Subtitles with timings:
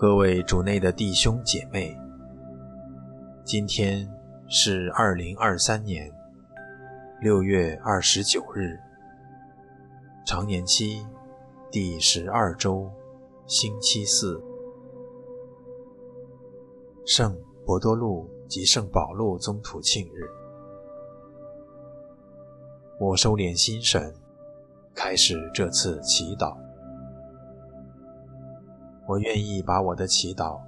[0.00, 1.94] 各位主内的弟兄姐妹，
[3.44, 4.10] 今天
[4.48, 6.10] 是二零二三年
[7.20, 8.80] 六月二十九日，
[10.24, 11.06] 常年期
[11.70, 12.90] 第十二周，
[13.46, 14.42] 星期四，
[17.04, 17.36] 圣
[17.66, 20.22] 伯多禄及圣保禄宗徒庆日。
[22.98, 24.14] 我收敛心神，
[24.94, 26.69] 开始这次祈祷。
[29.10, 30.60] 我愿意把我的祈祷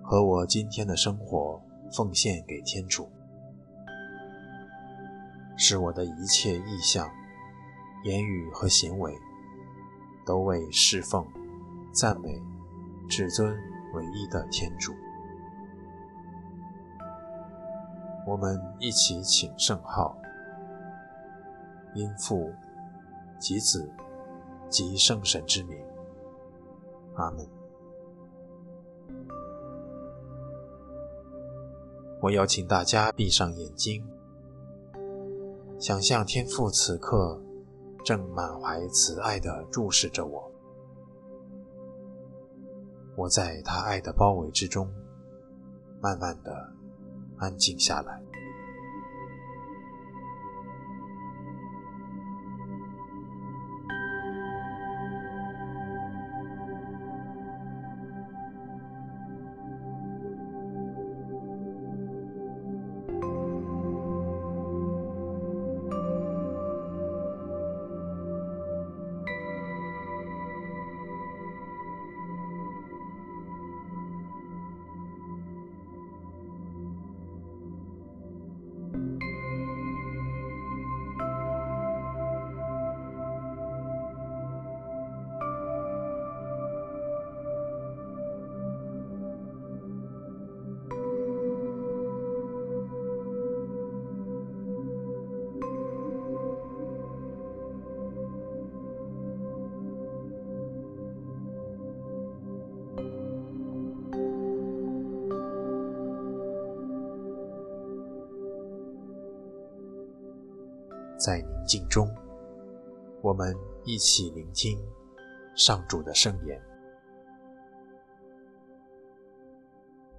[0.00, 1.60] 和我今天的生活
[1.90, 3.10] 奉献给天主，
[5.56, 7.10] 使我的一切意向、
[8.04, 9.12] 言语和行为
[10.24, 11.26] 都为侍奉、
[11.92, 12.40] 赞美、
[13.08, 13.52] 至尊
[13.92, 14.92] 唯一的天主。
[18.24, 20.16] 我们一起请圣号，
[21.92, 22.54] 因父
[23.40, 23.90] 及子
[24.68, 25.76] 及圣神之名，
[27.16, 27.44] 阿门。
[32.24, 34.02] 我邀请大家闭上眼睛，
[35.78, 37.38] 想象天父此刻
[38.02, 40.50] 正满怀慈爱地注视着我，
[43.14, 44.90] 我在他爱的包围之中，
[46.00, 46.50] 慢慢地
[47.36, 48.22] 安静下来。
[111.16, 112.12] 在宁静中，
[113.22, 114.78] 我们一起聆听
[115.54, 116.60] 上主的圣言。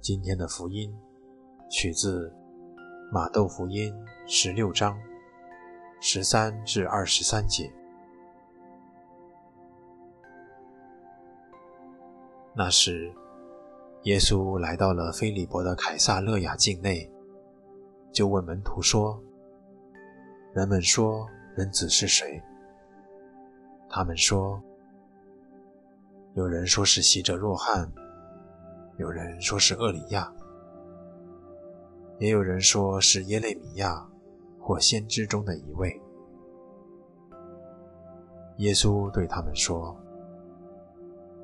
[0.00, 0.94] 今天的福音
[1.68, 2.32] 取自
[3.10, 3.92] 马窦福音
[4.26, 4.98] 十六章
[6.00, 7.72] 十三至二十三节。
[12.54, 13.12] 那时，
[14.04, 17.10] 耶稣来到了菲利伯的凯撒勒雅境内，
[18.12, 19.20] 就问门徒说。
[20.54, 22.40] 人们说人子是谁？
[23.88, 24.62] 他们说，
[26.34, 27.90] 有人说是洗者若翰，
[28.96, 30.32] 有人说是厄里亚，
[32.20, 34.06] 也有人说是耶利米亚
[34.60, 36.00] 或先知中的一位。
[38.58, 39.96] 耶稣对他们说：“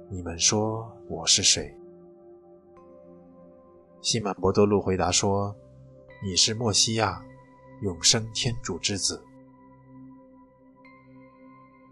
[0.09, 1.77] 你们说我是谁？”
[4.01, 5.53] 西满伯多禄回答说
[6.23, 7.21] ：“你是默西亚。”
[7.83, 9.25] 永生天主之子。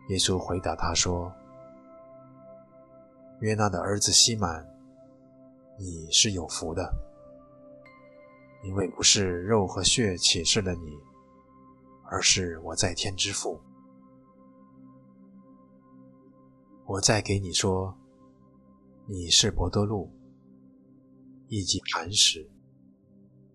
[0.08, 1.32] 耶稣回答他说
[3.40, 4.66] ：“约纳的儿子西满，
[5.78, 6.92] 你是有福的，
[8.64, 10.98] 因为不是肉和血启示了你，
[12.04, 13.60] 而是我在天之父。
[16.86, 17.94] 我再给你说，
[19.06, 20.10] 你是伯多禄，
[21.48, 22.50] 以及磐石，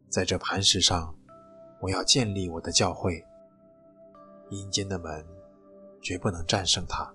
[0.09, 1.15] 在这磐石上。”
[1.83, 3.21] 我要建立我的教会，
[4.49, 5.25] 阴间的门
[6.01, 7.13] 绝不能战胜它。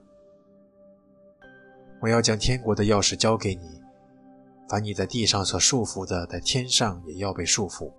[2.02, 3.82] 我要将天国的钥匙交给你，
[4.68, 7.90] 凡你在地上所束缚的，在天上也要被束缚；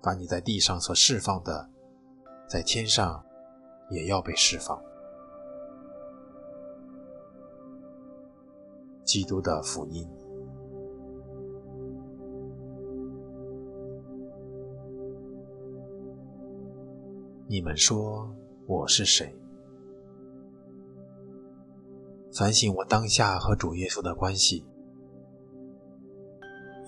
[0.00, 1.68] 凡你在地上所释放的，
[2.48, 3.24] 在天上
[3.90, 4.80] 也要被释放。
[9.04, 10.08] 基督的福音。
[17.50, 18.30] 你们说
[18.66, 19.34] 我是谁？
[22.30, 24.66] 反省我当下和主耶稣的关系。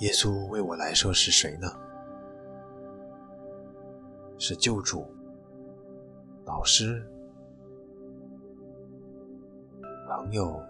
[0.00, 1.66] 耶稣为我来说是谁呢？
[4.36, 5.06] 是救主、
[6.44, 7.10] 老师、
[10.06, 10.62] 朋友，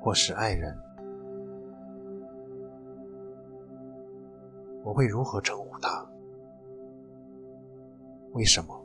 [0.00, 0.76] 或是爱人？
[4.82, 6.04] 我会如何称呼他？
[8.32, 8.79] 为什么？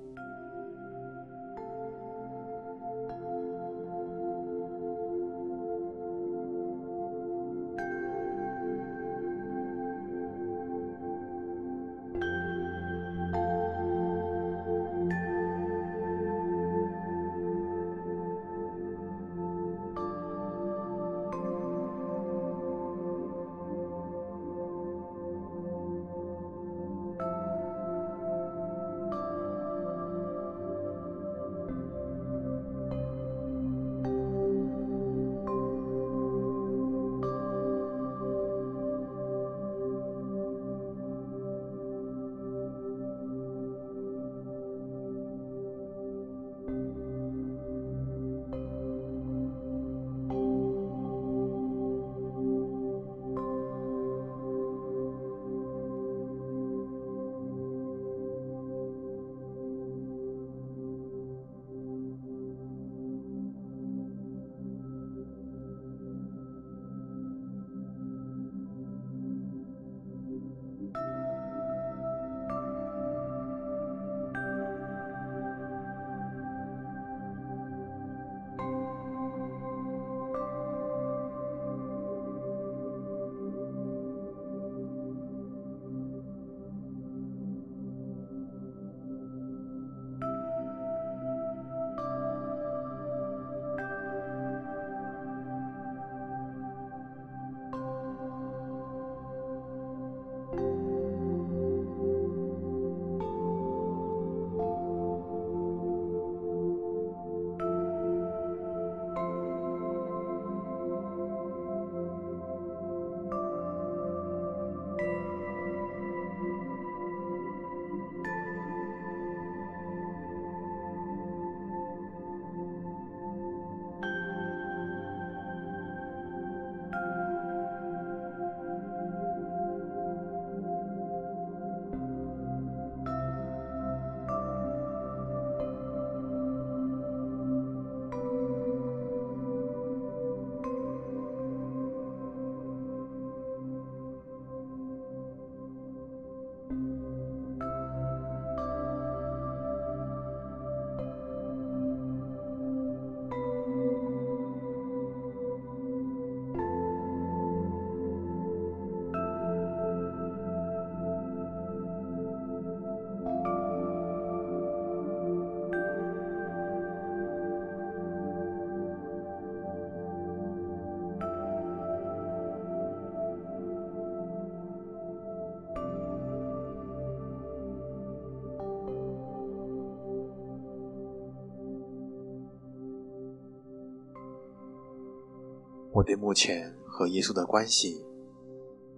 [185.95, 188.03] 我对目前和耶稣的关系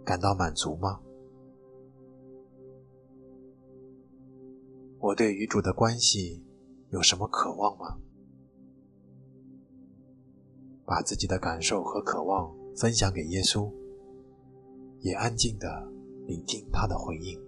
[0.03, 0.99] 感到满足吗？
[4.97, 6.43] 我对与主的关系
[6.89, 7.99] 有什么渴望吗？
[10.87, 13.71] 把自己的感受和渴望分享给耶稣，
[15.01, 15.67] 也安静地
[16.25, 17.39] 聆听他的回应。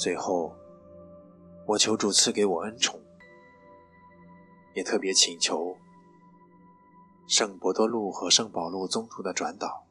[0.00, 0.56] 最后，
[1.66, 2.98] 我求主赐给我恩宠，
[4.74, 5.76] 也特别请求
[7.28, 9.84] 圣伯多禄和圣保禄宗徒的转导，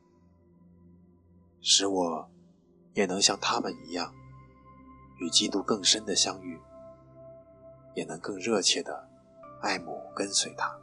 [1.61, 2.27] 使我
[2.95, 4.11] 也能像他们一样，
[5.19, 6.59] 与基督更深的相遇，
[7.93, 9.07] 也能更热切的
[9.61, 10.75] 爱慕跟随他。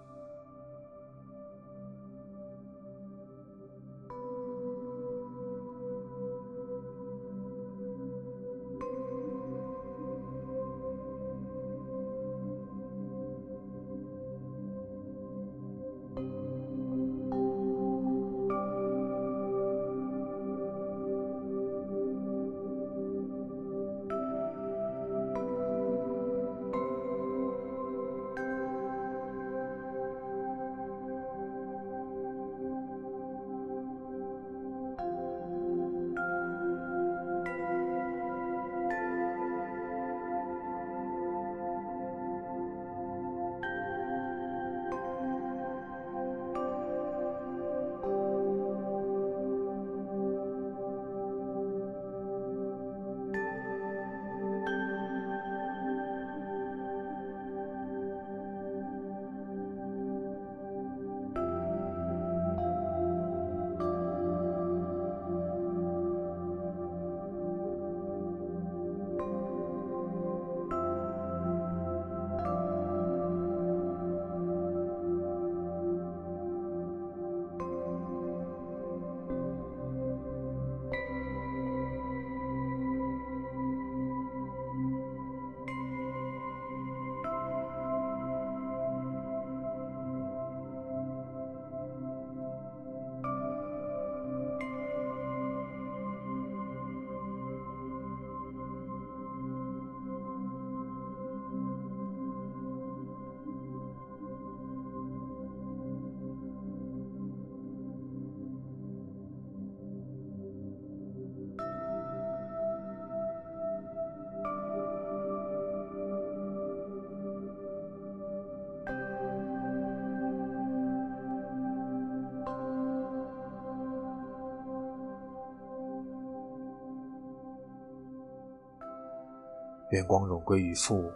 [129.90, 131.10] 愿光荣归于父、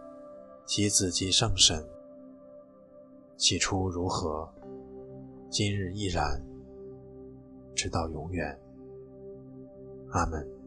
[0.64, 1.84] 及子、及圣神。
[3.36, 4.48] 起初如何，
[5.48, 6.40] 今日亦然，
[7.74, 8.58] 直到永远。
[10.10, 10.59] 阿门。